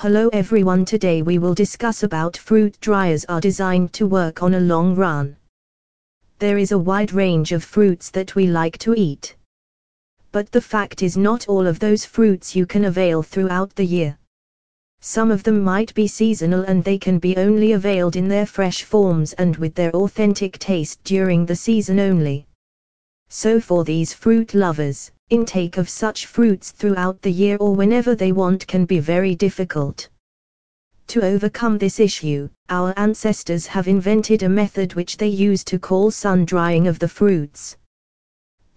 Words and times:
Hello 0.00 0.28
everyone 0.34 0.84
today 0.84 1.22
we 1.22 1.38
will 1.38 1.54
discuss 1.54 2.02
about 2.02 2.36
fruit 2.36 2.78
dryers 2.82 3.24
are 3.30 3.40
designed 3.40 3.94
to 3.94 4.06
work 4.06 4.42
on 4.42 4.52
a 4.52 4.60
long 4.60 4.94
run. 4.94 5.34
There 6.38 6.58
is 6.58 6.72
a 6.72 6.78
wide 6.78 7.14
range 7.14 7.52
of 7.52 7.64
fruits 7.64 8.10
that 8.10 8.34
we 8.34 8.46
like 8.46 8.76
to 8.80 8.92
eat. 8.94 9.34
But 10.32 10.52
the 10.52 10.60
fact 10.60 11.02
is 11.02 11.16
not 11.16 11.48
all 11.48 11.66
of 11.66 11.78
those 11.78 12.04
fruits 12.04 12.54
you 12.54 12.66
can 12.66 12.84
avail 12.84 13.22
throughout 13.22 13.74
the 13.74 13.86
year. 13.86 14.18
Some 15.00 15.30
of 15.30 15.42
them 15.42 15.62
might 15.62 15.94
be 15.94 16.06
seasonal 16.06 16.64
and 16.64 16.84
they 16.84 16.98
can 16.98 17.18
be 17.18 17.34
only 17.38 17.72
availed 17.72 18.16
in 18.16 18.28
their 18.28 18.44
fresh 18.44 18.82
forms 18.82 19.32
and 19.32 19.56
with 19.56 19.74
their 19.74 19.92
authentic 19.92 20.58
taste 20.58 21.02
during 21.04 21.46
the 21.46 21.56
season 21.56 21.98
only. 21.98 22.46
So 23.30 23.60
for 23.60 23.82
these 23.82 24.12
fruit 24.12 24.52
lovers, 24.52 25.10
intake 25.28 25.76
of 25.76 25.88
such 25.88 26.26
fruits 26.26 26.70
throughout 26.70 27.20
the 27.20 27.32
year 27.32 27.56
or 27.58 27.74
whenever 27.74 28.14
they 28.14 28.30
want 28.30 28.64
can 28.68 28.84
be 28.84 29.00
very 29.00 29.34
difficult. 29.34 30.08
To 31.08 31.22
overcome 31.22 31.78
this 31.78 31.98
issue, 31.98 32.48
our 32.68 32.94
ancestors 32.96 33.66
have 33.66 33.88
invented 33.88 34.44
a 34.44 34.48
method 34.48 34.94
which 34.94 35.16
they 35.16 35.26
use 35.26 35.64
to 35.64 35.80
call 35.80 36.12
sun 36.12 36.44
drying 36.44 36.86
of 36.86 37.00
the 37.00 37.08
fruits. 37.08 37.76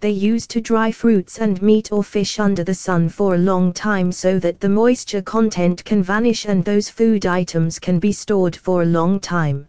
They 0.00 0.10
use 0.10 0.48
to 0.48 0.60
dry 0.60 0.90
fruits 0.90 1.38
and 1.38 1.62
meat 1.62 1.92
or 1.92 2.02
fish 2.02 2.40
under 2.40 2.64
the 2.64 2.74
sun 2.74 3.08
for 3.08 3.36
a 3.36 3.38
long 3.38 3.72
time 3.72 4.10
so 4.10 4.40
that 4.40 4.58
the 4.58 4.68
moisture 4.68 5.22
content 5.22 5.84
can 5.84 6.02
vanish 6.02 6.46
and 6.46 6.64
those 6.64 6.88
food 6.88 7.26
items 7.26 7.78
can 7.78 8.00
be 8.00 8.10
stored 8.10 8.56
for 8.56 8.82
a 8.82 8.86
long 8.86 9.20
time. 9.20 9.68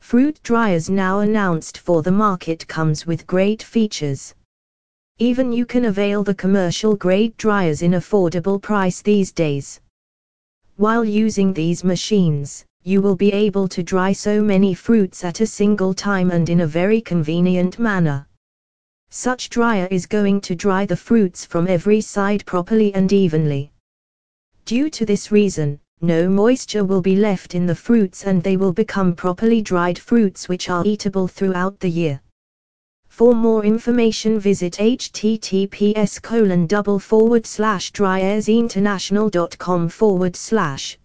Fruit 0.00 0.42
dryers 0.42 0.90
now 0.90 1.20
announced 1.20 1.78
for 1.78 2.02
the 2.02 2.10
market 2.10 2.66
comes 2.66 3.06
with 3.06 3.28
great 3.28 3.62
features. 3.62 4.34
Even 5.20 5.52
you 5.52 5.64
can 5.64 5.84
avail 5.84 6.24
the 6.24 6.34
commercial 6.34 6.96
grade 6.96 7.36
dryers 7.36 7.82
in 7.82 7.92
affordable 7.92 8.60
price 8.60 9.00
these 9.00 9.30
days. 9.30 9.80
While 10.74 11.04
using 11.04 11.52
these 11.52 11.84
machines, 11.84 12.64
you 12.82 13.00
will 13.00 13.14
be 13.14 13.32
able 13.32 13.68
to 13.68 13.82
dry 13.84 14.12
so 14.12 14.42
many 14.42 14.74
fruits 14.74 15.24
at 15.24 15.40
a 15.40 15.46
single 15.46 15.94
time 15.94 16.32
and 16.32 16.48
in 16.48 16.62
a 16.62 16.66
very 16.66 17.00
convenient 17.00 17.78
manner. 17.78 18.26
Such 19.10 19.50
dryer 19.50 19.86
is 19.88 20.04
going 20.06 20.40
to 20.40 20.56
dry 20.56 20.84
the 20.84 20.96
fruits 20.96 21.44
from 21.44 21.68
every 21.68 22.00
side 22.00 22.44
properly 22.44 22.92
and 22.92 23.12
evenly. 23.12 23.70
Due 24.64 24.90
to 24.90 25.06
this 25.06 25.30
reason, 25.30 25.78
no 26.00 26.28
moisture 26.28 26.84
will 26.84 27.00
be 27.00 27.14
left 27.14 27.54
in 27.54 27.66
the 27.66 27.74
fruits 27.76 28.24
and 28.24 28.42
they 28.42 28.56
will 28.56 28.72
become 28.72 29.14
properly 29.14 29.62
dried 29.62 29.96
fruits 29.96 30.48
which 30.48 30.68
are 30.68 30.84
eatable 30.84 31.28
throughout 31.28 31.78
the 31.78 31.88
year. 31.88 32.20
For 33.16 33.32
more 33.32 33.64
information 33.64 34.40
visit 34.40 34.72
https 34.72 36.20
colon 36.20 36.66
double 36.66 36.98
forward 36.98 37.46
slash 37.46 37.92
forward 39.88 40.34
slash 40.34 40.98